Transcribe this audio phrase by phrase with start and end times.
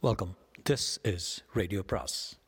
[0.00, 0.36] Welcome
[0.70, 2.38] this is radio பிராஸ்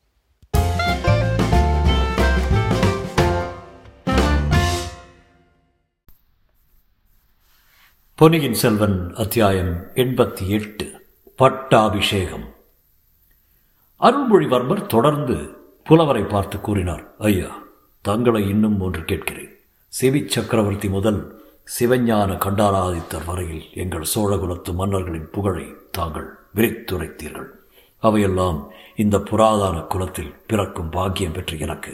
[8.15, 11.07] பொன்னியின் செல்வன் அத்தியாயம் எண்பத்தி எட்டு.
[11.37, 12.55] பட்டாபிஷேகம்.
[14.01, 17.63] அருள்மொழிவர்மர் தொடர்ந்து புலவரை பார்த்து கூறினார் ஐயா
[18.01, 19.59] தங்களை இன்னும் ஒன்று கேட்கிறேன்.
[20.01, 21.43] சிவி சக்கரவர்த்தி முதல்
[21.81, 27.49] சிவஞான கண்டாராதித்தர் வரையில் எங்கள் சோழகுலத்து மன்னர்களின் புகழை தாங்கள் விரித்துரைத்தீர்கள்.
[28.03, 28.59] அவையெல்லாம்
[28.97, 31.93] இந்த புராதான குலத்தில் பிறக்கும் பாக்கியம் பெற்று எனக்கு.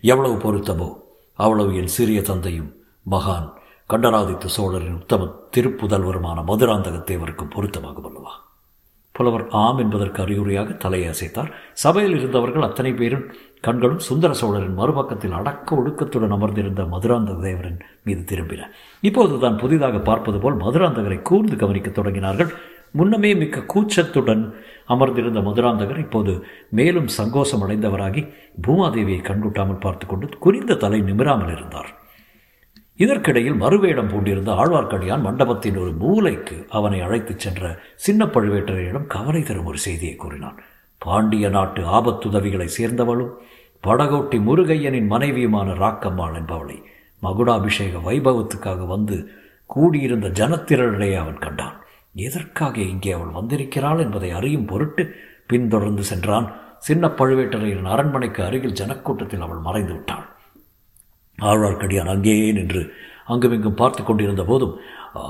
[0.00, 0.88] எவ்வளவு பொருத்தமோ
[1.34, 2.70] அவ்வளவு என் சிறிய தந்தையும்
[3.10, 3.48] மகான்
[3.86, 8.32] கண்டராதித்த சோழரின் உத்தம திருப்புதல்வருமான மதுராந்தக தேவருக்கும் பொருத்தமாகும் அல்லவா?
[9.12, 13.24] புலவர் ஆம் என்பதற்கு அறிகுறியாக தலையை அசைத்தார் சபையில் இருந்தவர்கள் அத்தனை பேரும்
[13.60, 18.68] கண்களும் சுந்தர சோழரின் மறுபக்கத்தில் அடக்க ஒடுக்கத்துடன் அமர்ந்திருந்த மதுராந்தக தேவரின் மீது திரும்பின.
[19.00, 22.52] இப்போது தான் புதிதாக பார்ப்பது போல் மதுராந்தகரை கூர்ந்து கவனிக்க தொடங்கினார்கள்.
[22.92, 24.54] முன்னமே மிக்க கூச்சத்துடன்
[24.86, 28.28] அமர்ந்திருந்த மதுராந்தகர் இப்போது மேலும் சங்கோஷம் அடைந்தவராகி
[28.66, 31.90] பூமாதேவியை கண்கூட்டாமல் பார்த்து கொண்டு குறிந்த தலை நிமிராமல் இருந்தார்.
[32.96, 39.78] இதற்கிடையில் மறுவேடம் பூண்டிருந்த ஆழ்வார்க்கடியான் மண்டபத்தின் ஒரு மூலைக்கு அவனை அழைத்துச் சென்ற சின்ன பழுவேட்டரையிடம் கவலை தரும் ஒரு
[39.78, 40.58] செய்தியை கூறினான்.
[40.98, 43.32] பாண்டிய நாட்டு ஆபத்துதவிகளை சேர்ந்தவளும்
[43.86, 46.82] படகோட்டி முருகையனின் மனைவியுமான ராக்கம்மாள் என்பவளை
[47.22, 49.28] மகுடாபிஷேக வைபவத்துக்காக வந்து
[49.66, 51.77] கூடியிருந்த ஜனத்திரரிடையே அவன் கண்டான்.
[52.26, 55.02] எதற்காக இங்கே அவள் வந்திருக்கிறாள் என்பதை அறியும் பொருட்டு
[55.46, 56.46] பின்தொடர்ந்து சென்றான்.
[56.78, 60.26] சின்ன பழுவேட்டரையரின் அரண்மனைக்கு அருகில் ஜனக்கூட்டத்தில் அவள் மறைந்து விட்டாள்.
[61.38, 62.82] ஆழ்வார்க்கடியான் அங்கேயே நின்று
[63.26, 64.74] அங்குமிங்கும் பார்த்து கொண்டிருந்த போதும்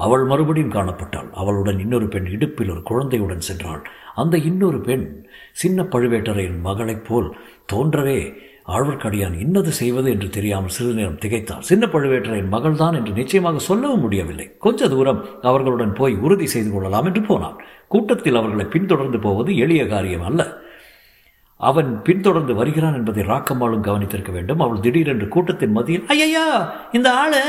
[0.05, 1.29] அவள் மறுபடியும் காணப்பட்டாள்.
[1.41, 3.83] அவளுடன் இன்னொரு பெண் இடுப்பில் ஒரு குழந்தையுடன் சென்றாள்.
[4.15, 5.05] அந்த இன்னொரு பெண்
[5.53, 7.29] சின்ன பழுவேட்டரையின் மகளைப் போல்
[7.73, 8.19] தோன்றவே
[8.75, 14.47] ஆழ்வார்க்கடியான் இன்னது செய்வது என்று தெரியாமல் சிறிது நேரம் திகைத்தான் சின்ன பழுவேட்டரையின் மகள்தான் என்று நிச்சயமாக சொல்லவும் முடியவில்லை.
[14.59, 17.57] கொஞ்ச தூரம் அவர்களுடன் போய் உறுதி செய்து கொள்ளலாம் என்று போனான்.
[17.89, 20.43] கூட்டத்தில் அவர்களை பின்தொடர்ந்து போவது எளிய காரியம் அல்ல.
[21.61, 24.61] அவன் பின்தொடர்ந்து வருகிறான் என்பதை ராக்கம்மாளும் கவனித்திருக்க வேண்டும்.
[24.61, 26.47] அவள் திடீரென்று கூட்டத்தின் மத்தியில் ஐயா
[26.93, 27.43] இந்த ஆளு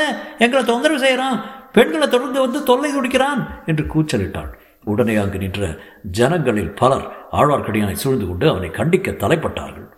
[0.46, 1.38] எங்களை தொந்தரவு செய்கிறான்
[1.74, 4.51] பெண்களை தொடர்ந்து வந்து தொல்லை துடிக்கிறான் என்று கூச்சலிட்டாள்.
[4.86, 5.68] உடனே அங்கு நின்ற
[6.19, 9.88] ஜனங்களில் பலர் ஆழ்வார்க்கடியானை சூழ்ந்து கொண்டு அவனை கண்டிக்க தலைப்பட்டார்கள்.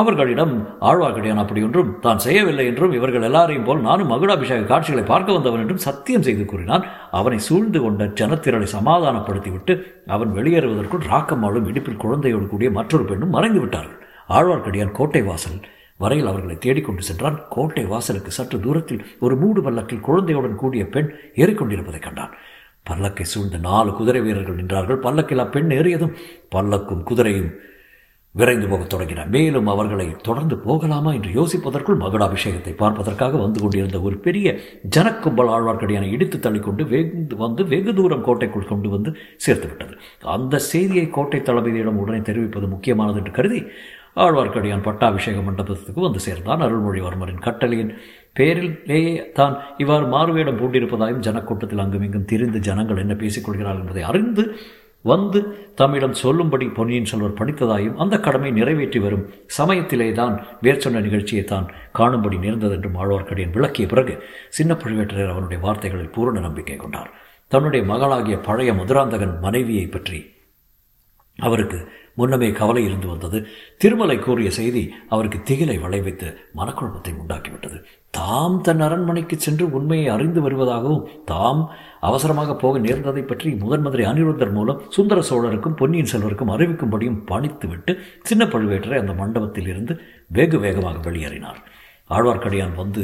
[0.00, 0.54] அவர்களிடம்
[0.88, 5.84] ஆழ்வார்க்கடியான் அப்படி ஒன்றும் தான் செய்யவில்லை என்றும் இவர்கள் எல்லாரையும் போல் நானும் மகுடாபிஷேக காட்சிகளை பார்க்க வந்தவன் என்றும்
[5.86, 6.84] சத்தியம் செய்து கூறினான்.
[7.18, 9.74] அவனை சூழ்ந்து கொண்ட ஜனத்திரளை சமாதானப்படுத்திவிட்டு
[10.16, 14.00] அவன் வெளியேறுவதற்குள் ராக்கம்மாளும் இடுப்பில் குழந்தையோடு கூடிய மற்றொரு பெண்ணும் மறைந்து விட்டார்கள்.
[14.38, 15.58] ஆழ்வார்க்கடியான் கோட்டை வாசல்
[16.02, 17.38] வரையில் அவர்களை தேடிக்கொண்டு சென்றான்.
[17.54, 21.08] கோட்டை வாசலுக்கு சற்று தூரத்தில் ஒரு மூடு பல்லக்கில் குழந்தையுடன் கூடிய பெண்
[21.42, 22.34] ஏறிக்கொண்டிருப்பதை கண்டான்.
[22.90, 25.00] பல்லக்கை சூழ்ந்த நாலு குதிரை வீரர்கள் நின்றார்கள்.
[25.06, 26.14] பல்லக்கில் அப்பெண் ஏறியதும்
[26.54, 27.50] பல்லக்கும் குதிரையும்
[28.40, 29.28] விரைந்து போகத் தொடங்கினார்.
[29.36, 34.54] மேலும் அவர்களை தொடர்ந்து போகலாமா என்று யோசிப்பதற்குள் மகுடாபிஷேகத்தை பார்ப்பதற்காக வந்து கொண்டிருந்த ஒரு பெரிய
[34.96, 39.12] ஜனக்கும்பல் ஆழ்வார்க்கடியான இடித்து தள்ளிக்கொண்டு வெகு வந்து வெகு தூரம் கோட்டைக்குள் கொண்டு வந்து
[39.46, 39.94] சேர்த்துவிட்டது
[40.36, 43.60] அந்த செய்தியை கோட்டை தளபதியிடம் உடனே தெரிவிப்பது முக்கியமானது என்று கருதி
[44.24, 46.62] ஆழ்வார்க்கடியான் பட்டாபிஷேக மண்டபத்துக்கு வந்து சேர்ந்தான்.
[46.66, 47.90] அருள்மொழிவர்மரின் கட்டளையின்
[48.38, 54.44] பேரிலேயே தான் இவ்வாறு மாறுவேடம் பூண்டிருப்பதாயும் ஜனக்கூட்டத்தில் அங்குமிங்கும் திரிந்து ஜனங்கள் என்ன பேசிக்கொள்கிறார்கள் என்பதை அறிந்து
[55.10, 55.40] வந்து
[55.80, 59.26] தம்மிடம் சொல்லும்படி பொன்னியின் செல்வர் படித்ததாயும் அந்த கடமை நிறைவேற்றி வரும்.
[59.58, 60.34] சமயத்திலே தான்
[60.64, 61.66] மேற்சொன்ன நிகழ்ச்சியை தான்
[61.98, 64.14] காணும்படி நேர்ந்தது என்றும் ஆழ்வார்க்கடியன் விளக்கிய பிறகு
[64.58, 67.12] சின்ன பழுவேட்டரையர் அவனுடைய வார்த்தைகளில் பூரண நம்பிக்கை கொண்டார்.
[67.52, 70.20] தன்னுடைய மகளாகிய பழைய மதுராந்தகன் மனைவியை பற்றி
[71.38, 71.78] அவருக்கு
[72.18, 73.38] முன்னமே கவலை இருந்து வந்தது.
[73.76, 76.28] திருமலை கூறிய செய்தி அவருக்கு திகிலை விளைவித்து
[76.58, 77.78] மனக்குழப்பத்தை உண்டாக்கிவிட்டது.
[78.10, 81.60] தாம் தன் அரண்மனைக்கு சென்று உண்மையை அறிந்து வருவதாகவும் தாம்
[82.08, 88.44] அவசரமாக போக நேர்ந்ததை பற்றி முதன் மந்திரி அனிருத்தர் மூலம் சுந்தர சோழருக்கும் பொன்னியின் செல்வருக்கும் அறிவிக்கும்படியும் பணித்துவிட்டு சின்ன
[88.44, 89.94] பழுவேட்டரை அந்த மண்டபத்தில் இருந்து
[90.28, 91.60] வெகு வேகமாக வெளியேறினார்.
[92.10, 93.02] ஆழ்வார்க்கடியான் வந்து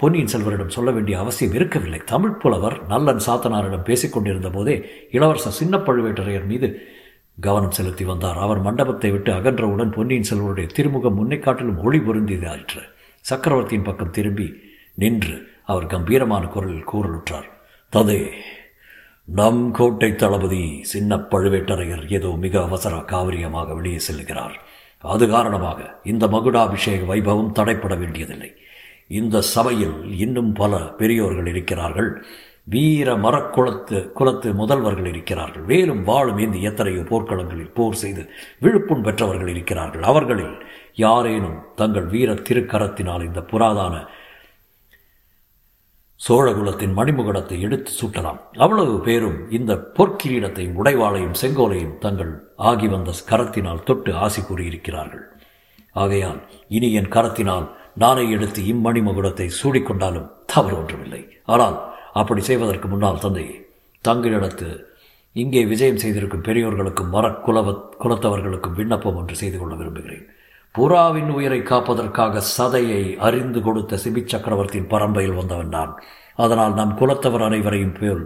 [0.00, 2.00] பொன்னியின் செல்வரிடம் சொல்ல வேண்டிய அவசியம் இருக்கவில்லை.
[2.12, 4.76] தமிழ் புலவர் நல்லன் சாத்தனாரிடம் பேசிக்கொண்டிருந்த போதே
[5.16, 6.68] இளவரசர் சின்ன பழுவேட்டரையர் மீது
[7.46, 8.38] கவனம் செலுத்தி வந்தார்.
[8.38, 12.84] அவர் மண்டபத்தை விட்டு அகன்றவுடன் பொன்னியின் செல்வருடைய திருமுகம் முன்னே காட்டிலும் ஒளி பொருந்தியதாயிற்று.
[13.24, 14.48] சக்கரவர்த்தியின் பக்கம் திரும்பி
[15.02, 15.36] நின்று
[15.72, 17.48] அவர் கம்பீரமான குரலில் கூறலுற்றார்.
[17.94, 18.20] ததே.
[19.38, 24.56] நம் கோட்டை தளபதி சின்ன பழுவேட்டரையர் ஏதோ மிக அவசர காவிரியமாக வெளியே செல்கிறார்.
[24.98, 28.50] அது காரணமாக இந்த மகுடாபிஷேக வைபவம் தடைப்பட வேண்டியதில்லை.
[29.06, 32.10] இந்த சபையில் இன்னும் பல பெரியோர்கள் இருக்கிறார்கள்.
[32.64, 35.64] வீர மரக்குளத்து குலத்து முதல்வர்கள் இருக்கிறார்கள்.
[35.64, 38.22] வேலும் வாழும் இந்த எத்தனையோ போர்க்களங்களில் போர் செய்து
[38.60, 40.02] விழுப்புண் பெற்றவர்கள் இருக்கிறார்கள்.
[40.02, 40.56] அவர்களில்
[40.94, 43.94] யாரேனும் தங்கள் வீர திருக்கரத்தினால் இந்த புராதான
[46.26, 48.38] சோழகுலத்தின் மணிமுகடத்தை எடுத்து சுட்டலாம்.
[48.64, 52.30] அவ்வளவு பேரும் இந்த பொற்கிரீடத்தையும் உடைவாளையும் செங்கோலையும் தங்கள்
[52.70, 55.24] ஆகி வந்த கரத்தினால் தொட்டு ஆசி கூறியிருக்கிறார்கள்.
[56.02, 56.40] ஆகையால்
[56.76, 57.66] இனி என் கரத்தினால்
[58.02, 61.22] நானே எடுத்து இம்மணிமுகடத்தை சூடிக்கொண்டாலும் தவறு ஒன்றுமில்லை.
[61.54, 61.76] ஆனால்
[62.20, 63.56] அப்படி செய்வதற்கு முன்னால் தந்தையே
[64.04, 64.68] தங்களிடத்து
[65.42, 70.26] இங்கே விஜயம் செய்திருக்கும் பெரியோர்களுக்கும் மரக்குலவ குலத்தவர்களுக்கும் விண்ணப்பம் ஒன்று செய்து கொள்ள விரும்புகிறேன்.
[70.78, 75.92] புறாவின் உயிரை காப்பதற்காக சதையை அறிந்து கொடுத்த சிபி சக்கரவர்த்தியின் பரம்பையில் வந்தவன் நான்.
[76.38, 78.24] அதனால் நம் குலத்தவர் அனைவரையும் போல்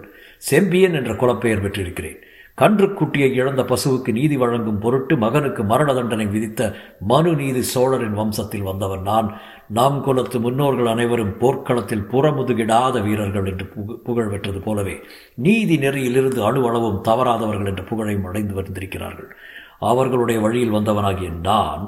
[0.50, 2.18] செம்பியன் என்ற குலப்பெயர் பெற்றிருக்கிறேன்.
[2.58, 6.70] கன்றுக்குட்டியை இழந்த பசுவுக்கு நீதி வழங்கும் பொருட்டு மகனுக்கு மரண தண்டனை விதித்த
[7.10, 9.28] மனு நீதி சோழரின் வம்சத்தில் வந்தவன் நான்.
[9.68, 13.66] நாம் குலத்து முன்னோர்கள் அனைவரும் போர்க்களத்தில் புறமுதுகிடாத வீரர்கள் என்று
[14.08, 14.96] புகழ் பெற்றது போலவே
[15.34, 19.30] நீதி நெறியிலிருந்து அணுவளவும் தவறாதவர்கள் என்ற புகழையும் அடைந்து வந்திருக்கிறார்கள்.
[19.78, 21.82] அவர்களுடைய வழியில் வந்தவனாகிய நான்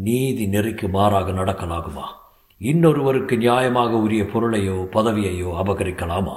[0.00, 2.04] நீதி நெறிக்கு மாறாக நடக்கலாகுமா?
[2.60, 6.36] இன்னொருவருக்கு நியாயமாக உரிய பொருளையோ பதவியையோ அபகரிக்கலாமா?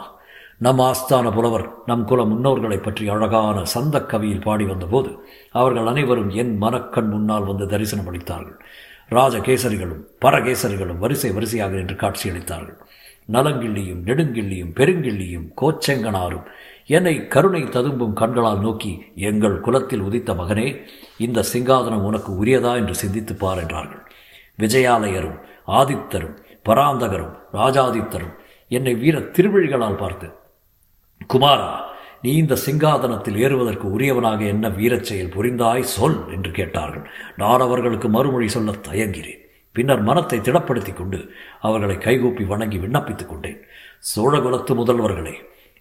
[0.57, 6.57] நம் ஆஸ்தான புலவர் நம் குல முன்னோர்களை பற்றி அழகான சந்த கவியில் பாடி வந்தபோது அவர்கள் அனைவரும் என்
[6.57, 8.59] மனக்கண் முன்னால் வந்து தரிசனம் அளித்தார்கள்.
[9.09, 12.77] ராஜகேசரிகளும் பரகேசரிகளும் வரிசை வரிசையாக நின்று காட்சியளித்தார்கள்.
[13.31, 16.43] நலங்கிள்ளியும் நெடுங்கிள்ளியும் பெருங்கிள்ளியும் கோச்செங்கனாரும்
[16.87, 20.85] என்னை கருணை ததும்பும் கண்களால் நோக்கி எங்கள் குலத்தில் உதித்த மகனே
[21.17, 24.11] இந்த சிங்காதனம் உனக்கு உரியதா என்று சிந்தித்துப் பார் என்றார்கள்.
[24.59, 28.33] விஜயாலயரும் ஆதித்தரும் பராந்தகரும் ராஜாதித்தரும்
[28.67, 30.31] என்னை வீர திருவிழிகளால் பார்த்து
[31.33, 31.73] குமாரா
[32.21, 37.09] நீ இந்த சிங்காதனத்தில் ஏறுவதற்கு உரியவனாக என்ன வீரச் செயல் புரிந்தாய் சொல் என்று கேட்டார்கள்.
[37.37, 39.39] நான் அவர்களுக்கு மறுமொழி சொல்ல தயங்கிறேன்
[39.71, 41.29] பின்னர் மனத்தை திடப்படுத்தி கொண்டு
[41.61, 43.61] அவர்களை கைகூப்பி வணங்கி விண்ணப்பித்துக் கொண்டேன்.
[44.15, 45.33] சோழகுலத்து முதல்வர்களே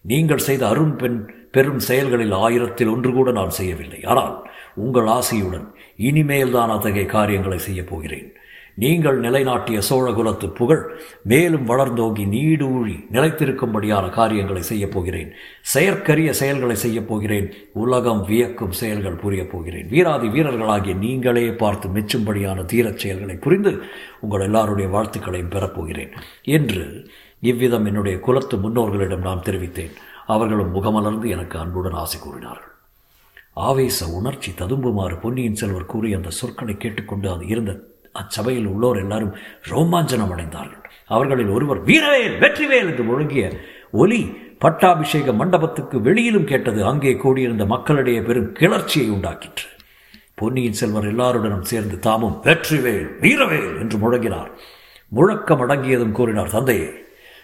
[0.06, 1.18] நீங்கள் செய்த அருண் பெண்
[1.50, 4.00] பெரும் செயல்களில் ஆயிரத்தில் ஒன்று கூட நான் செய்யவில்லை.
[4.04, 4.34] ஆனால்
[4.74, 5.66] உங்கள் ஆசையுடன்
[5.96, 8.32] இனிமேல் தான் அத்தகைய காரியங்களை செய்யப் போகிறேன்.
[8.76, 10.82] நீங்கள் நிலைநாட்டிய சோழகுலத்து புகழ்
[11.22, 15.30] மேலும் வளர்ந்தோங்கி நீடூழி நிலைத்திருக்கும்படியான காரியங்களை செய்யப் போகிறேன்.
[15.60, 17.52] செயற்கரிய செயல்களை செய்யப் போகிறேன்.
[17.72, 19.88] உலகம் வியக்கும் செயல்கள் புரியப் போகிறேன்.
[19.88, 23.82] வீராதி வீரர்களாகிய நீங்களே பார்த்து மெச்சும்படியான தீரச் செயல்களை புரிந்து
[24.20, 26.12] உங்கள் எல்லாருடைய வாழ்த்துக்களையும் பெறப்போகிறேன்
[26.42, 26.84] என்று
[27.50, 29.94] இவ்விதம் என்னுடைய குலத்து முன்னோர்களிடம் நான் தெரிவித்தேன்.
[30.26, 32.70] அவர்களும் முகமலர்ந்து எனக்கு அன்புடன் ஆசை கூறினார்கள்.
[33.68, 37.72] ஆவேச உணர்ச்சி ததும்புமாறு பொன்னியின் செல்வர் கூறி அந்த சொற்களை கேட்டுக்கொண்டு அது இருந்த
[38.20, 39.34] அச்சபையில் உள்ளோர் எல்லாரும்
[39.70, 40.82] ரோமாஞ்சனம் அடைந்தார்கள்.
[41.14, 43.44] அவர்களில் ஒருவர் வீரவேல் வெற்றிவேல் என்று முழங்கிய
[44.02, 44.20] ஒலி
[44.64, 49.68] பட்டாபிஷேக மண்டபத்துக்கு வெளியிலும் கேட்டது அங்கே கூடியிருந்த மக்களிடையே பெரும் கிளர்ச்சியை உண்டாக்கிற்று.
[50.40, 54.50] பொன்னியின் செல்வர் எல்லாருடனும் சேர்ந்து தாமும் வெற்றிவேல் வீரவேல் என்று முழங்கினார்.
[55.12, 56.88] முழக்கம் அடங்கியதும் கூறினார் தந்தையே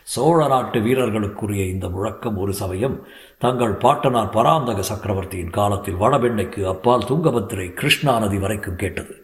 [0.06, 2.96] சோழ நாட்டு வீரர்களுக்குரிய இந்த முழக்கம் ஒரு சமயம்
[3.44, 9.14] தங்கள் பாட்டனார் பராந்தக சக்கரவர்த்தியின் காலத்தில் வடபெண்ணைக்கு அப்பால் துங்கபத்திரை கிருஷ்ணா நதி வரைக்கும் கேட்டது.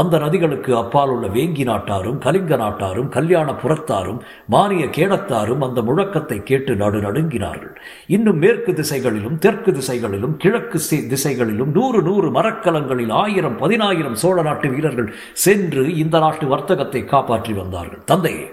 [0.00, 4.20] அந்த நதிகளுக்கு அப்பால் உள்ள வேங்கி நாட்டாரும் கலிங்க நாட்டாரும் கல்யாண புறத்தாரும்
[4.54, 7.74] மானிய கேடத்தாரும் அந்த முழக்கத்தை கேட்டு நடு நடுங்கினார்கள்.
[8.16, 10.80] இன்னும் மேற்கு திசைகளிலும் தெற்கு திசைகளிலும் கிழக்கு
[11.14, 15.14] திசைகளிலும் நூறு நூறு மரக்கலங்களில் ஆயிரம் பதினாயிரம் சோழ நாட்டு வீரர்கள்
[15.46, 18.04] சென்று இந்த நாட்டு வர்த்தகத்தை காப்பாற்றி வந்தார்கள்.
[18.12, 18.46] தந்தையே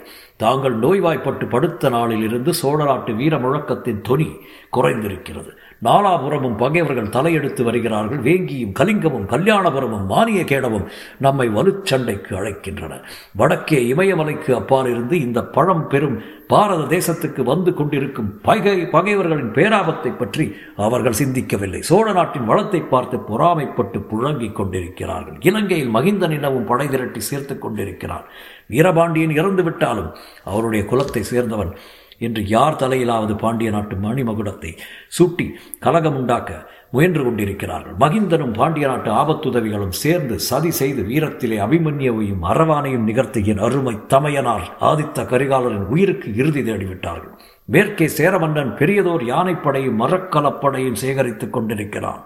[0.44, 4.28] தாங்கள் நோய்வாய்ப்பட்டு படுத்த நாளில் இருந்து சோழ நாட்டு வீர முழக்கத்தின் தொனி
[4.76, 5.52] குறைந்திருக்கிறது.
[5.88, 8.20] நாலாபுரமும் பகைவர்கள் தலையெடுத்து வருகிறார்கள்.
[8.20, 10.86] வேங்கியும் கலிங்கமும் கல்யாணபுரமும் மானிய கேடவும்
[11.18, 12.94] நம்மை வலுச்சண்டைக்கு அழைக்கின்றன.
[13.36, 16.18] வடக்கே இமயமலைக்கு அப்பால் இருந்து இந்த பழம் பெரும்
[16.48, 20.46] பாரத தேசத்துக்கு வந்து கொண்டிருக்கும் பகை பகைவர்களின் பேராபத்தை பற்றி
[20.76, 21.80] அவர்கள் சிந்திக்கவில்லை.
[21.80, 25.38] சோழ நாட்டின் வளத்தை பார்த்து பொறாமைப்பட்டு புழங்கிக் கொண்டிருக்கிறார்கள்.
[25.40, 28.26] இலங்கையில் மகிந்தன் இனமும் படை திரட்டி சேர்த்து கொண்டிருக்கிறார்.
[28.68, 30.12] வீரபாண்டியன் இறந்து விட்டாலும்
[30.44, 31.74] அவருடைய குலத்தை சேர்ந்தவன்
[32.19, 34.71] என்று யார் தலையிலாவது பாண்டிய நாட்டு மணிமகுடத்தை
[35.19, 35.48] சூட்டி
[35.80, 37.94] கலகம் உண்டாக்க முயன்று கொண்டிருக்கிறார்கள்.
[38.00, 45.85] மகிந்தனும் பாண்டிய நாட்டு ஆபத்துதவிகளும் சேர்ந்து சதி செய்து வீரத்திலே அபிமன்யவையும் அரவானையும் நிகழ்த்திய அருமை தமையனார் ஆதித்த கரிகாலரின்
[45.85, 47.35] உயிருக்கு இறுதி தேடிவிட்டார்கள்.
[47.66, 52.23] மேற்கே சேரமன்னன் பெரியதோர் யானைப்படையும் மரக்கலப்படையும் சேகரித்துக் கொண்டிருக்கிறான்.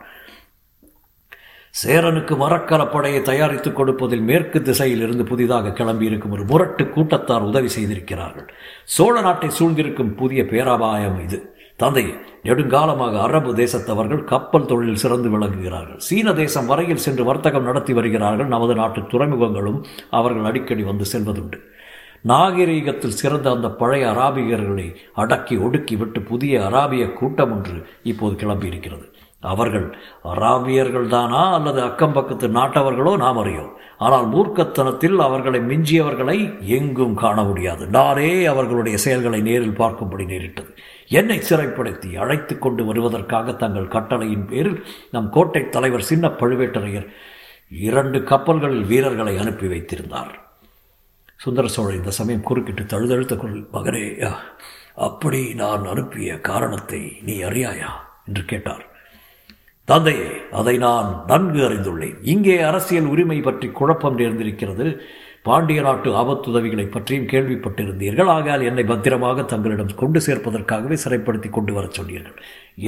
[1.82, 8.48] சேரனுக்கு மரக்கலப்படையை தயாரித்துக் கொடுப்பதில் மேற்கு திசையில் இருந்து புதிதாக கிளம்பியிருக்கும் ஒரு முரட்டு கூட்டத்தார் உதவி செய்திருக்கிறார்கள்.
[8.84, 11.56] சோழ நாட்டை சூழ்ந்திருக்கும் புதிய பேராபாயம் இது.
[11.76, 12.14] தந்தையே
[12.44, 15.98] நெடுங்காலமாக அரபு தேசத்தவர்கள் கப்பல் தொழில் சிறந்து விளங்குகிறார்கள்.
[15.98, 18.48] சீன தேசம் வரையில் சென்று வர்த்தகம் நடத்தி வருகிறார்கள்.
[18.48, 21.60] நமது நாட்டு துறைமுகங்களும் அவர்கள் அடிக்கடி வந்து செல்வதுண்டு.
[22.28, 29.13] நாகரீகத்தில் சிறந்த அந்த பழைய அராபியர்களை அடக்கி ஒடுக்கி விட்டு புதிய அராபிய கூட்டம் ஒன்று இப்போது கிளம்பியிருக்கிறது.
[29.44, 33.74] அவர்கள் அராபியர்கள்தானா அல்லது அக்கம் பக்கத்து நாட்டவர்களோ நாம் அறியோம்.
[33.98, 37.88] ஆனால் மூர்க்கத்தனத்தில் அவர்களை மிஞ்சியவர்களை எங்கும் காண முடியாது.
[37.88, 40.74] நானே அவர்களுடைய செயல்களை நேரில் பார்க்கும்படி நேரிட்டது.
[41.08, 47.08] என்னை சிறைப்படுத்தி அழைத்து கொண்டு வருவதற்காக தங்கள் கட்டளையின் பேரில் நம் கோட்டை தலைவர் சின்ன பழுவேட்டரையர்
[47.70, 50.42] இரண்டு கப்பல்களில் வீரர்களை அனுப்பி வைத்திருந்தார்.
[51.36, 54.34] சுந்தர சோழர் இந்த சமயம் குறுக்கிட்டு தழுதழுத்த குரல் மகனே
[54.96, 57.90] அப்படி நான் அனுப்பிய காரணத்தை நீ அறியாயா?
[58.28, 58.93] என்று கேட்டார்.
[59.92, 62.18] தந்தையே அதை நான் நன்கு அறிந்துள்ளேன்.
[62.34, 64.86] இங்கே அரசியல் உரிமை பற்றி குழப்பம் நேர்ந்திருக்கிறது.
[65.48, 68.30] பாண்டிய நாட்டு ஆபத்துதவிகளை பற்றியும் கேள்விப்பட்டிருந்தீர்கள்.
[68.36, 72.38] ஆகையால் என்னை பத்திரமாக தங்களிடம் கொண்டு சேர்ப்பதற்காகவே சிறைப்படுத்தி கொண்டு வரச் சொன்னீர்கள்.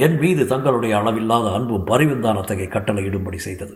[0.04, 3.74] என் மீது தங்களுடைய அளவில்லாத அன்பும் பரிவுந்தான் அத்தகைய கட்டளையிடும்படி செய்தது.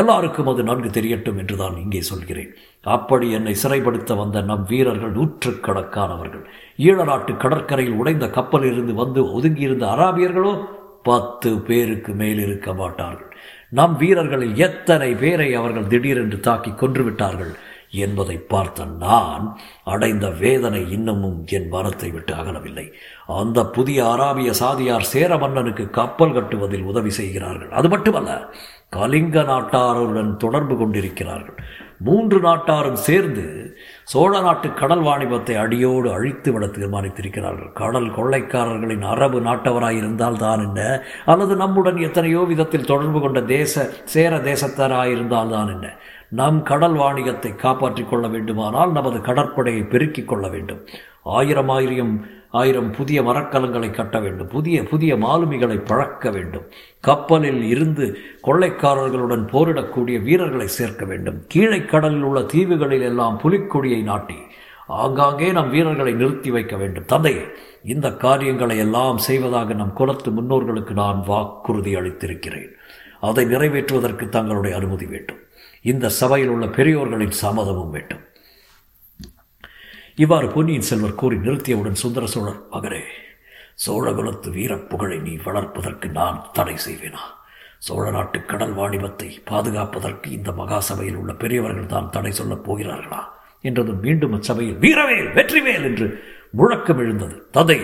[0.00, 2.50] எல்லாருக்கும் அது நன்கு தெரியட்டும் என்று தான் இங்கே சொல்கிறேன்.
[2.96, 6.46] அப்படி என்னை சிறைப்படுத்த வந்த நம் வீரர்கள் நூற்றுக்கணக்கானவர்கள்.
[6.88, 10.54] ஈழ நாட்டு கடற்கரையில் உடைந்த கப்பலிலிருந்து வந்து ஒதுங்கியிருந்த அராபியர்களோ
[11.02, 13.30] பத்து பேருக்கு மேல் இருக்க மாட்டார்கள்.
[13.68, 17.54] நம் வீரர்களில் எத்தனை பேரை அவர்கள் திடீரென்று தாக்கி கொன்றுவிட்டார்கள்
[17.90, 22.92] என்பதை பார்த்த நான் அடைந்த வேதனை இன்னமும் என் மனத்தை விட்டு அகலவில்லை.
[23.26, 27.70] அந்த புதிய அராபிய சாதியார் சேர மன்னனுக்கு கப்பல் கட்டுவதில் உதவி செய்கிறார்கள்.
[27.70, 28.54] அது மட்டுமல்ல
[28.90, 31.64] கலிங்க நாட்டாருடன் தொடர்பு கொண்டிருக்கிறார்கள்.
[31.98, 33.71] மூன்று நாட்டாரும் சேர்ந்து
[34.12, 37.70] சோழ நாட்டு கடல் வாணிபத்தை அடியோடு அழித்து விட தீர்மானித்திருக்கிறார்கள்.
[37.72, 40.80] கடல் கொள்ளைக்காரர்களின் அரபு நாட்டவராயிருந்தால் தான் என்ன?
[41.24, 45.88] அல்லது நம்முடன் எத்தனையோ விதத்தில் தொடர்பு கொண்ட தேச சேர தேசத்தாராயிருந்தால் தான் என்ன?
[46.40, 50.82] நம் கடல் வாணிகத்தை காப்பாற்றிக் கொள்ள வேண்டுமானால் நமது கடற்படையை பெருக்கிக் கொள்ள வேண்டும்.
[51.22, 52.14] ஆயிரம் ஆயிரம்
[52.52, 54.48] ஆயிரம் புதிய மரக்கலங்களை கட்ட வேண்டும்.
[54.48, 56.66] புதிய புதிய மாலுமிகளை பழக்க வேண்டும்.
[57.00, 58.06] கப்பலில் இருந்து
[58.44, 61.38] கொள்ளைக்காரர்களுடன் போரிடக்கூடிய வீரர்களை சேர்க்க வேண்டும்.
[61.48, 64.34] கீழே கடலில் உள்ள தீவுகளில் எல்லாம் புலிக்கொடியை நாட்டி
[64.86, 67.04] ஆங்காங்கே நம் வீரர்களை நிறுத்தி வைக்க வேண்டும்.
[67.04, 67.40] தந்தை
[67.84, 72.70] இந்த காரியங்களை எல்லாம் செய்வதாக நம் குலத்து முன்னோர்களுக்கு நான் வாக்குறுதி அளித்திருக்கிறேன்.
[73.20, 75.40] அதை நிறைவேற்றுவதற்கு தங்களுடைய அனுமதி வேண்டும்.
[75.82, 78.22] இந்த சபையில் உள்ள பெரியோர்களின் சம்மதமும் வேண்டும்.
[80.18, 83.00] இவ்வாறு பொன்னியின் செல்வர் கூறி நிறுத்தியவுடன் சுந்தர சோழர் மகரே
[83.86, 87.22] சோழகுலத்து வீரப்புகழை நீ வளர்ப்பதற்கு நான் தடை செய்வேனா?
[87.78, 93.22] சோழ நாட்டு கடல் வாணிபத்தை பாதுகாப்பதற்கு இந்த மகா சபையில் உள்ள பெரியவர்கள் தான் தடை சொல்லப் போகிறார்களா?
[93.60, 96.08] என்றதும் மீண்டும் அச்சபையில் வீரவேல் வெற்றிவேல் என்று
[96.50, 97.48] முழக்கம் எழுந்தது.
[97.50, 97.80] ததை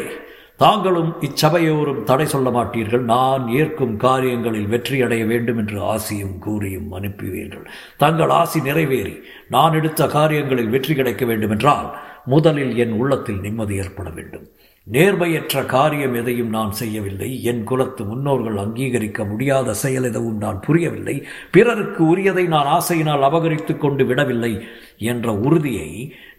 [0.57, 3.05] தாங்களும் இச்சபையோரும் தடை சொல்ல மாட்டீர்கள்.
[3.15, 7.65] நான் ஏற்கும் காரியங்களில் வெற்றியடைய வேண்டும் என்று ஆசியும் கூறியும் அனுப்புவீர்கள்.
[7.97, 9.17] தங்கள் ஆசி நிறைவேறி
[9.49, 11.89] நான் எடுத்த காரியங்களில் வெற்றி கிடைக்க வேண்டுமென்றால்
[12.33, 14.47] முதலில் என் உள்ளத்தில் நிம்மதி ஏற்பட வேண்டும்.
[14.87, 17.29] நேர்மையற்ற காரியம் எதையும் நான் செய்யவில்லை.
[17.51, 21.17] என் குலத்து முன்னோர்கள் அங்கீகரிக்க முடியாத செயல் எதுவும் நான் புரியவில்லை.
[21.51, 24.53] பிறருக்கு உரியதை நான் ஆசையினால் அபகரித்து கொண்டு விடவில்லை
[25.11, 25.91] என்ற உறுதியை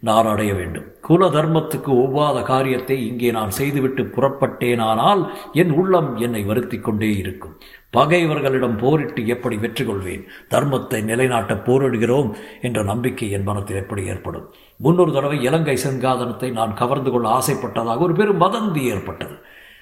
[0.07, 0.87] நான் அடைய வேண்டும்.
[1.07, 5.21] குல தர்மத்துக்கு ஒவ்வாத காரியத்தை இங்கே நான் செய்துவிட்டு புறப்பட்டேனானால்
[5.61, 7.55] என் உள்ளம் என்னை வருத்தி கொண்டே இருக்கும்.
[7.93, 10.25] பகைவர்களிடம் போரிட்டு எப்படி வெற்றி கொள்வேன்?
[10.49, 12.29] தர்மத்தை நிலைநாட்ட போரிடுகிறோம்
[12.61, 14.45] என்ற நம்பிக்கை என் மனத்தில் எப்படி ஏற்படும்?
[14.77, 19.35] முன்னொரு தடவை இலங்கை செங்காதனத்தை நான் கவர்ந்து கொள்ள ஆசைப்பட்டதாக ஒரு பெரும் வதந்தி ஏற்பட்டது.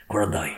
[0.07, 0.55] குழந்தாய்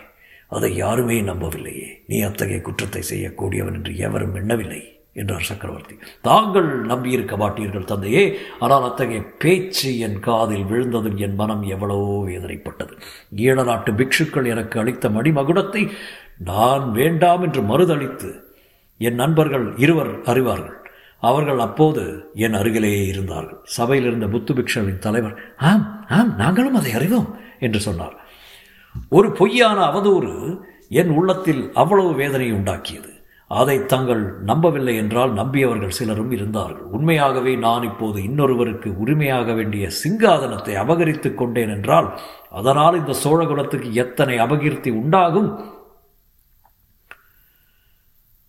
[0.48, 1.90] அதை யாருமே நம்பவில்லையே.
[2.08, 4.82] நீ அத்தகைய குற்றத்தை செய்யக்கூடியவன் என்று எவரும் எண்ணவில்லை
[5.14, 5.96] என்றார் சக்கரவர்த்தி.
[6.22, 8.24] தாங்கள் நம்பியிருக்க மாட்டீர்கள் தந்தையே.
[8.60, 12.94] ஆனால் அத்தகைய பேச்சு என் காதில் விழுந்ததும் என் மனம் எவ்வளவோ வேதனைப்பட்டது.
[13.36, 15.84] ஈழ நாட்டு பிக்ஷுக்கள் எனக்கு அளித்த மணிமகுடத்தை
[16.46, 18.42] நான் வேண்டாம் என்று மறுதளித்து
[18.98, 20.78] என் நண்பர்கள் இருவர் அறிவார்கள்.
[21.20, 23.60] அவர்கள் அப்போது என் அருகிலேயே இருந்தார்கள்.
[23.64, 28.16] சபையில் இருந்த புத்து பிக்ஷவின் தலைவர் ஆம் ஆம் நாங்களும் அதை அறிவோம் என்று சொன்னார்.
[29.10, 33.12] ஒரு பொய்யான அவதூறு என் உள்ளத்தில் அவ்வளவு வேதனை உண்டாக்கியது.
[33.48, 36.82] அதை தங்கள் நம்பவில்லை என்றால் நம்பியவர்கள் சிலரும் இருந்தார்கள்.
[36.82, 42.20] உண்மையாகவே நான் இப்போது இன்னொருவருக்கு உரிமையாக வேண்டிய சிங்காதனத்தை அபகரித்துக் கொண்டேன் என்றால்
[42.50, 45.78] அதனால் இந்த சோழகுலத்துக்கு எத்தனை அபகீர்த்தி உண்டாகும்?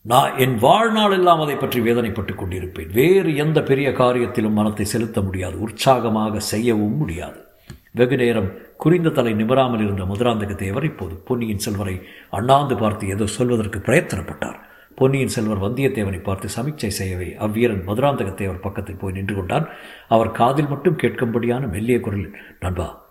[0.02, 2.92] நான் என் வாழ்நாள் எல்லாம் அதை பற்றி வேதனைப்பட்டுக் கொண்டிருப்பேன்.
[2.92, 5.61] வேறு எந்த பெரிய காரியத்திலும் மனத்தை செலுத்த முடியாது.
[5.61, 7.45] உற்சாகமாக செய்யவும் முடியாது.
[7.90, 13.78] வெகு நேரம் குறிந்த தலை நிபராமல் இருந்த மதுராந்தக தேவர் இப்போது பொன்னியின் செல்வரை அண்ணாந்து பார்த்து ஏதோ சொல்வதற்கு
[13.78, 14.59] பிரயத்தனப்பட்டார்.
[14.95, 19.69] பொன்னியின் செல்வர் வந்தியத்தேவனை பார்த்து சமீட்சை செய்யவே அவ்வீரன் மதுராந்தக தேவர் பக்கத்தில் போய் நின்று கொண்டான்.
[20.09, 23.09] அவர் காதில் மட்டும் கேட்கும்படியான மெல்லிய குரலில் நண்பா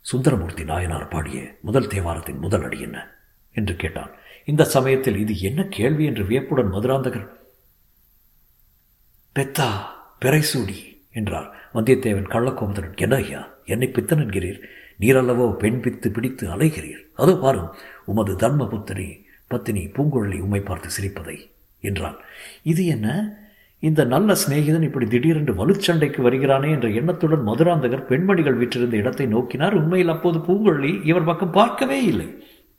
[0.00, 3.10] சுந்தரமூர்த்தி நாயனார் பாடிய முதல் தேவாரத்தின் முதல் அடி என்ன?
[3.52, 4.10] என்று கேட்டான்.
[4.44, 7.26] இந்த சமயத்தில் இது என்ன கேள்வி என்று வியப்புடன் மதுராந்தகர்.
[9.36, 9.68] பெத்தா
[10.24, 10.78] பெரைசூடி
[11.12, 11.48] என்றார்.
[11.74, 13.42] வந்தியத்தேவன் கள்ளக்கோமுதனன் என்ன ஐயா?
[13.64, 14.60] என்னை பித்தன் என்கிறீர்.
[15.00, 17.02] நீரல்லவோ பெண் பித்து பிடித்து அலைகிறீர்.
[17.14, 17.70] அதோ பாரும்
[18.04, 19.08] உமது தர்மபுத்திரி
[19.48, 21.36] பத்தினி பூங்குழலி உம்மை பார்த்து சிரிப்பதை
[21.80, 22.18] என்றான்
[22.62, 23.08] இது என்ன?
[23.78, 29.72] இந்த நல்ல சிநேகிதன் இப்படி திடீரென்று வலுச்சண்டைக்கு வருகிறானே என்ற எண்ணத்துடன் மதுராந்தகர் பெண்மணிகள் வீற்றிருந்த இடத்தை நோக்கினார்.
[29.72, 32.28] உண்மையில் அப்போது பூங்குழலி இவர் பக்கம் பார்க்கவே இல்லை.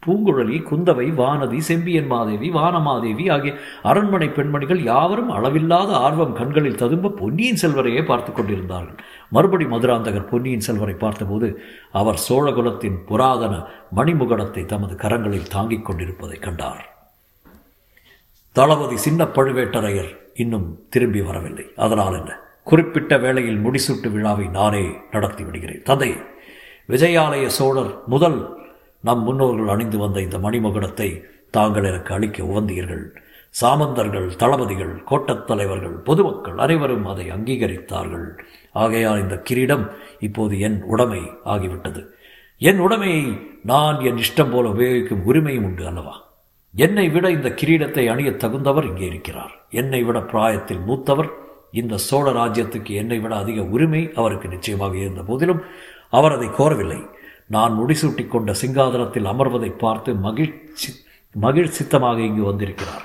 [0.06, 7.58] பூங்குழலி குந்தவை வானதி செம்பியன் மாதேவி வானமாதேவி ஆகிய அரண்மனை பெண்மணிகள் யாவரும் அளவில்லாத ஆர்வம் கண்களில் ததும்ப பொன்னியின்
[7.62, 9.04] செல்வரையே பார்த்து கொண்டிருந்தார்கள்.
[9.30, 13.64] மறுபடி மதுராந்தகர் பொன்னியின் செல்வரை பார்த்தபோது அவர் சோழகுலத்தின் புராதன
[13.96, 16.92] மணிமுகடத்தை தமது கரங்களில் தாங்கிக் கொண்டிருப்பதை கண்டார்.
[18.52, 21.66] தளபதி சின்ன பழுவேட்டரையர் இன்னும் திரும்பி வரவில்லை.
[21.76, 22.40] அதனால் என்ன?
[22.64, 25.82] குறிப்பிட்ட வேளையில் முடிசூட்டு விழாவை நானே நடத்தி விடுகிறேன்.
[25.84, 26.16] தந்தை
[26.90, 28.63] விஜயாலய சோழர் முதல்
[29.08, 31.10] நம் முன்னோர்கள் அணிந்து வந்த இந்த மணிமகுடத்தை
[31.50, 33.04] தாங்கள் எனக்கு அளிக்க உவந்தீர்கள்.
[33.62, 38.28] சாமந்தர்கள் தளபதிகள் கோட்டத் தலைவர்கள் பொதுமக்கள் அனைவரும் அதை அங்கீகரித்தார்கள்.
[38.72, 39.86] ஆகையால் இந்த கிரீடம்
[40.20, 42.02] இப்போது என் உடைமை ஆகிவிட்டது.
[42.62, 43.24] என் உடைமையை
[43.64, 46.16] நான் என் இஷ்டம் போல உபயோகிக்கும் உரிமையும் உண்டு அல்லவா?
[46.76, 49.54] என்னை விட இந்த கிரீடத்தை அணிய தகுந்தவர் இங்கே இருக்கிறார்.
[49.82, 51.30] என்னை விட பிராயத்தில் மூத்தவர்
[51.72, 55.62] இந்த சோழ ராஜ்யத்துக்கு என்னை விட அதிக உரிமை அவருக்கு நிச்சயமாக இருந்த போதிலும்
[56.10, 57.02] அவர் அதை கோரவில்லை.
[57.48, 60.94] நான் முடிசூட்டி கொண்ட சிங்காதனத்தில் அமர்வதை பார்த்து மகிழ்ச்சி
[61.42, 63.04] மகிழ்ச்சித்தமாக இங்கு வந்திருக்கிறார்.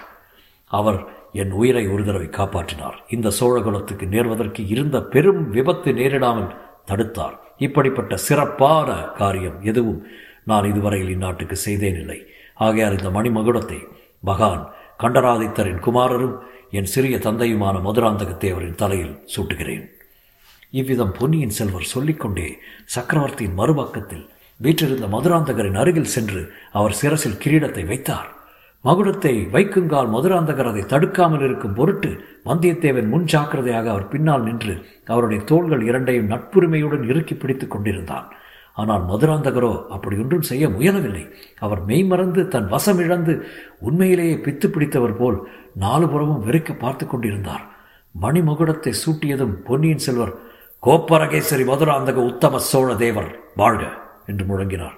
[0.67, 2.97] அவர் என் உயிரை ஒரு தடவை காப்பாற்றினார்.
[3.09, 6.55] இந்த சோழகுலத்துக்கு நேர்வதற்கு இருந்த பெரும் விபத்து நேரிடாமல்
[6.87, 7.37] தடுத்தார்.
[7.59, 10.07] இப்படிப்பட்ட சிறப்பான காரியம் எதுவும்
[10.45, 12.27] நான் இதுவரையில் இந்நாட்டுக்கு செய்தேனில்லை.
[12.55, 13.81] ஆகையால் இந்த மணிமகுடத்தை
[14.27, 14.65] மகான்
[14.99, 16.37] கண்டராதித்தரின் குமாரரும்
[16.71, 19.89] என் சிறிய தந்தையுமான மதுராந்தக தேவரின் தலையில் சூட்டுகிறேன்.
[20.73, 22.49] இவ்விதம் பொன்னியின் செல்வர் சொல்லிக்கொண்டே
[22.95, 24.25] சக்கரவர்த்தியின் மறுபக்கத்தில்
[24.61, 26.41] வீற்றிருந்த மதுராந்தகரின் அருகில் சென்று
[26.79, 28.29] அவர் சிரசில் கிரீடத்தை வைத்தார்.
[28.85, 32.11] மகுடத்தை வைக்குங்கால் மதுராந்தகர் அதை தடுக்காமல் இருக்கும் பொருட்டு
[32.49, 34.75] வந்தியத்தேவன் முன் ஜாக்கிரதையாக அவர் பின்னால் நின்று
[35.13, 38.27] அவருடைய தோள்கள் இரண்டையும் நட்புரிமையுடன் இறுக்கி பிடித்துக் கொண்டிருந்தான்.
[38.77, 41.25] ஆனால் மதுராந்தகரோ அப்படி ஒன்றும் செய்ய முயலவில்லை.
[41.65, 43.35] அவர் மெய்மறந்து தன் வசம் இழந்து
[43.89, 45.39] உண்மையிலேயே பித்து பிடித்தவர் போல்
[45.85, 47.65] நாலு புறமும் வெறுக்க பார்த்து கொண்டிருந்தார்.
[48.15, 50.35] மணிமகுடத்தை சூட்டியதும் பொன்னியின் செல்வர்
[50.83, 53.85] கோப்பரகேசரி மதுராந்தக உத்தம சோழ தேவர் வாழ்க
[54.27, 54.97] என்று முழங்கினார்.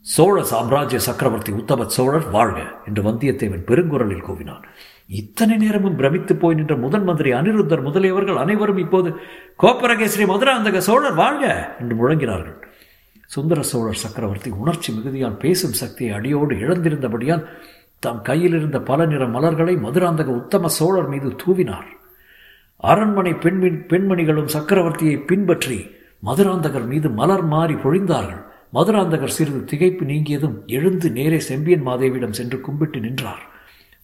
[0.00, 4.64] சோழ சாம்ராஜ்ய சக்கரவர்த்தி உத்தம சோழர் வாழ்க என்று வந்தியத்தேவன் பெருங்குரலில் கூவினான்.
[5.06, 9.10] இத்தனை நேரமும் பிரமித்து போய் நின்ற முதன் மந்திரி அனிருத்தர் முதலியவர்கள் அனைவரும் இப்போது
[9.62, 11.44] கோப்பரகேசரி மதுராந்தக சோழர் வாழ்க
[11.80, 12.58] என்று முழங்கினார்கள்.
[13.26, 17.46] சுந்தர சோழர் சக்கரவர்த்தி உணர்ச்சி மிகுதியால் பேசும் சக்தியை அடியோடு இழந்திருந்தபடியால்
[18.00, 21.88] தம் கையில் இருந்த பல நிற மலர்களை மதுராந்தக உத்தம சோழர் மீது தூவினார்.
[22.78, 25.90] அரண்மனை பெண்மின் பெண்மணிகளும் சக்கரவர்த்தியை பின்பற்றி
[26.24, 28.44] மதுராந்தகர் மீது மலர் மாறி பொழிந்தார்கள்.
[28.74, 33.42] மதுராந்தகர் சிறிது திகைப்பு நீங்கியதும் எழுந்து நேரே செம்பியன் மாதேவியிடம் சென்று கும்பிட்டு நின்றார்.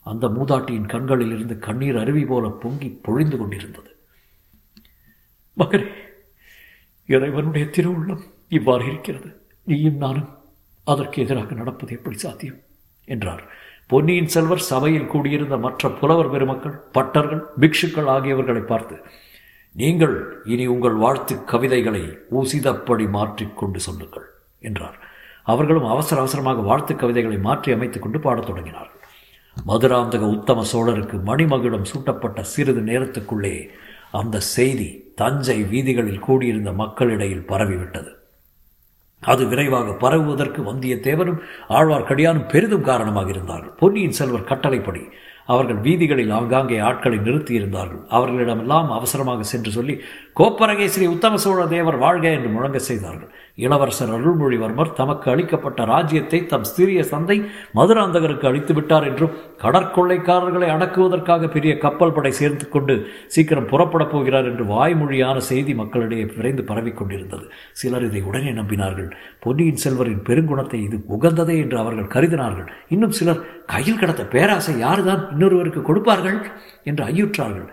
[0.01, 3.97] அந்த மூதாட்டியின் கண்களில் இருந்து கண்ணீர் அருவி போல பொங்கி பொழிந்து கொண்டிருந்தது.
[5.59, 5.87] மகனே
[7.07, 9.47] இறைவனுடைய திருவுள்ளம் இவ்வாறு இருக்கிறது.
[9.65, 10.39] நீயும் நானும்
[10.85, 12.61] அதற்கு எதிராக நடப்பது எப்படி சாத்தியம்?
[13.05, 13.53] என்றார்.
[13.87, 18.97] பொன்னியின் செல்வர் சபையில் கூடியிருந்த மற்ற புலவர் பெருமக்கள் பட்டர்கள் பிக்ஷுக்கள் ஆகியவர்களை பார்த்து
[19.73, 24.23] நீங்கள் இனி உங்கள் வாழ்த்து கவிதைகளை ஊசிதப்படி மாற்றிக்கொண்டு சொல்லுங்கள்
[24.61, 24.99] என்றார்.
[25.45, 29.01] அவர்களும் அவசர அவசரமாக வாழ்த்து கவிதைகளை மாற்றி அமைத்துக் கொண்டு பாடத் தொடங்கினார்கள்.
[29.67, 33.69] மதுராந்தக உத்தம சோழருக்கு மணிமகுடம் சூட்டப்பட்ட சிறிது நேரத்துக்குள்ளே
[34.13, 38.09] அந்த செய்தி தஞ்சை வீதிகளில் கூடியிருந்த மக்களிடையில் பரவிவிட்டது.
[39.25, 43.75] அது விரைவாக பரவுவதற்கு வந்தியத்தேவனும் ஆழ்வார்க்கடியானும் பெரிதும் காரணமாக இருந்தார்கள்.
[43.79, 45.05] பொன்னியின் செல்வர் கட்டளைப்படி
[45.47, 48.03] அவர்கள் வீதிகளில் ஆங்காங்கே ஆட்களை நிறுத்தியிருந்தார்கள்.
[48.11, 49.95] அவர்களிடமெல்லாம் அவசரமாக சென்று சொல்லி
[50.41, 53.31] கோப்பரகேசரி உத்தம சோழ தேவர் வாழ்க என்று முழங்க செய்தார்கள்.
[53.59, 57.43] இளவரசர் அருள்மொழிவர்மர் தமக்கு அளிக்கப்பட்ட ராஜ்யத்தை தம் சிறிய சந்தை
[57.75, 62.95] மதுராந்தகருக்கு அளித்து விட்டார் என்றும் கடற்கொள்ளைக்காரர்களை அடக்குவதற்காக பெரிய கப்பல் படை சேர்ந்து கொண்டு
[63.27, 67.47] சீக்கிரம் புறப்படப் போகிறார் என்று வாய்மொழியான செய்தி மக்களிடையே விரைந்து பரவிக் கொண்டிருந்தது.
[67.73, 69.11] சிலர் இதை உடனே நம்பினார்கள்.
[69.41, 72.69] பொன்னியின் செல்வரின் பெருங்குணத்தை இது உகந்ததே என்று அவர்கள் கருதினார்கள்.
[72.89, 76.39] இன்னும் சிலர் கையில் கடத்த பேராசை யாருதான் இன்னொருவருக்கு கொடுப்பார்கள்?
[76.85, 77.69] என்று ஐயுற்றார்கள்.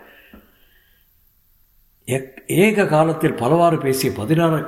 [2.46, 4.66] ஏக காலத்தில் பலவாறு பேசிய பதினாறு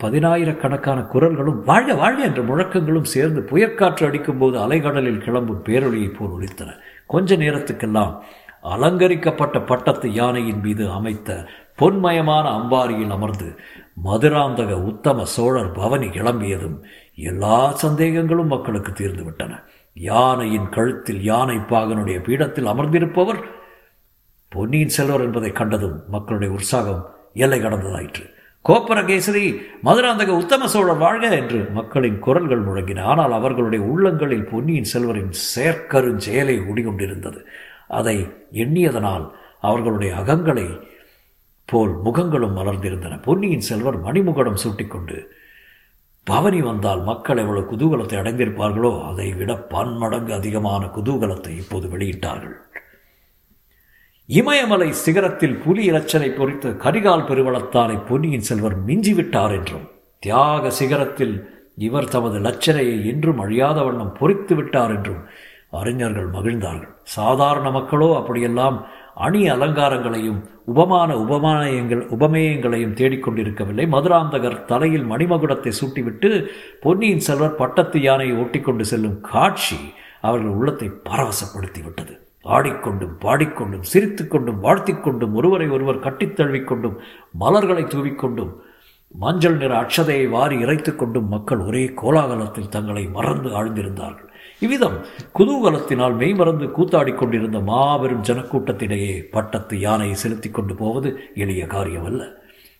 [0.00, 6.76] பதினாயிரக்கணக்கான குரல்களும் வாழ்க வாழ்க என்ற முழக்கங்களும் சேர்ந்து புயற்காற்று அடிக்கும்போது அலைகடலில் கிளம்பும் பேரொழியைப் போல் ஒழித்தன
[7.06, 8.14] கொஞ்ச நேரத்துக்கெல்லாம்
[8.62, 11.46] அலங்கரிக்கப்பட்ட பட்டத்து யானையின் மீது அமைத்த
[11.78, 13.58] பொன்மயமான அம்பாரியில் அமர்ந்து
[14.04, 16.76] மதுராந்தக உத்தம சோழர் பவனி கிளம்பியதும்
[17.14, 23.42] எல்லா சந்தேகங்களும் மக்களுக்கு தீர்ந்துவிட்டன யானையின் கழுத்தில் யானை பாகனுடைய பீடத்தில் அமர்ந்திருப்பவர்
[24.48, 27.02] பொன்னியின் செல்வர் என்பதை கண்டதும் மக்களுடைய உற்சாகம்
[27.34, 28.24] எல்லை கடந்ததாயிற்று.
[28.64, 29.44] கோப்பரகேசரி
[29.84, 33.02] மதுராந்தக உத்தம சோழர் வாழ்க என்று மக்களின் குரல்கள் முழங்கின.
[33.02, 37.40] ஆனால் அவர்களுடைய உள்ளங்களில் பொன்னியின் செல்வரின் செயற்கருஞ்செயலை ஓடிக்கொண்டிருந்தது
[37.88, 38.16] அதை
[38.52, 39.26] எண்ணியதனால்
[39.60, 40.66] அவர்களுடைய அகங்களை
[41.68, 43.20] போல் முகங்களும் மலர்ந்திருந்தன.
[43.20, 45.16] பொன்னியின் செல்வர் மணிமுகடம் சூட்டிக்கொண்டு
[46.26, 52.56] பவனி வந்தால் மக்கள் எவ்வளவு குதூகலத்தை அடைந்திருப்பார்களோ அதை விட பன்மடங்கு அதிகமான குதூகலத்தை இப்போது வெளியிட்டார்கள்.
[54.28, 59.86] இமயமலை சிகரத்தில் புலி இலச்சனை பொறித்த கரிகால் பெருவளத்தானை பொன்னியின் செல்வர் மிஞ்சிவிட்டார் என்றும்
[60.18, 61.34] தியாக சிகரத்தில்
[61.76, 65.22] இவர் தமது லட்சணையை என்றும் அழியாத வண்ணம் பொறித்து விட்டார் என்றும்
[65.70, 66.94] அறிஞர்கள் மகிழ்ந்தார்கள்.
[67.02, 73.86] சாதாரண மக்களோ அப்படியெல்லாம் அணி அலங்காரங்களையும் உபமான உபமானயங்கள் உபமேயங்களையும் தேடிக்கொண்டிருக்கவில்லை.
[73.86, 76.30] மதுராந்தகர் தலையில் மணிமகுடத்தை சூட்டிவிட்டு
[76.80, 79.80] பொன்னியின் செல்வர் பட்டத்து யானையை ஓட்டிக்கொண்டு செல்லும் காட்சி
[80.20, 86.96] அவர்கள் உள்ளத்தை பரவசப்படுத்தி விட்டது ஆடிக்கொண்டும் பாடிக்கொண்டும் சிரித்து கொண்டும் வாழ்த்திக் கொண்டும் ஒருவரை ஒருவர் கட்டித் தழுவிக்கொண்டும்
[87.30, 88.52] மலர்களை தூவிக்கொண்டும்
[89.08, 95.04] மஞ்சள் நிற அட்சதையை வாரி இறைத்து கொண்டும் மக்கள் ஒரே கோலாகலத்தில் தங்களை மறந்து ஆழ்ந்திருந்தார்கள் இவ்விதம்
[95.38, 102.22] குதூகலத்தினால் மெய்மறந்து கூத்தாடிக் கொண்டிருந்த மாபெரும் ஜனக்கூட்டத்திடையே பட்டத்து யானையை செலுத்திக் கொண்டு போவது எளிய காரியமல்ல.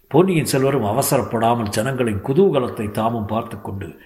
[0.09, 3.97] பொன்னியின் செல்வரும் அவசரப்படாமல் ஜனங்களின் குதூகலத்தை தாமும் பார்த்து கொண்டு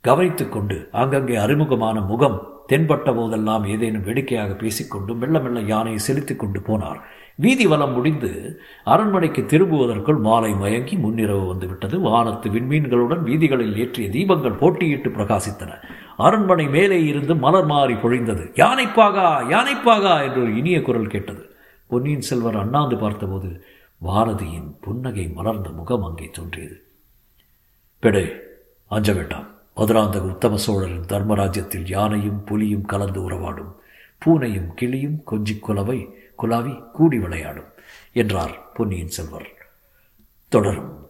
[0.00, 6.60] கவனித்து கொண்டு அங்கங்கே அறிமுகமான முகம் தென்பட்ட போதெல்லாம் ஏதேனும் வேடிக்கையாக பேசிக்கொண்டு மெல்ல மெல்ல யானையை செலுத்திக் கொண்டு
[6.60, 7.00] போனார்.
[7.34, 12.00] வீதி வலம் முடிந்து அரண்மனைக்கு திரும்புவதற்குள் மாலை மயங்கி முன்னிரவு வந்துவிட்டது.
[12.00, 15.72] வானத்து விண்மீன்களுடன் வீதிகளில் ஏற்றிய தீபங்கள் போட்டியிட்டு பிரகாசித்தன.
[16.16, 18.46] அரண்மனை மேலே இருந்து மலர் மாறி பொழிந்தது.
[18.54, 21.50] யானைப்பாகா யானைப்பாகா என்று ஒரு இனிய குரல் கேட்டது.
[21.86, 23.64] பொன்னியின் செல்வர் அண்ணாந்து பார்த்தபோது
[24.04, 26.82] வாரதியின் புன்னகை மலர்ந்த முகம் அங்கே தோன்றியது.
[28.02, 28.32] பெடே
[28.86, 29.46] அஞ்ச வேண்டாம்
[29.76, 33.72] மதுராந்தக உத்தம சோழரின் தர்மராஜ்யத்தில் யானையும் புலியும் கலந்து உறவாடும்.
[34.18, 36.08] பூனையும் கிளியும் கொஞ்சி குலவை
[36.38, 37.72] குலாவி கூடி விளையாடும்
[38.12, 39.48] என்றார் பொன்னியின் செல்வர்.
[40.48, 41.05] தொடரும்.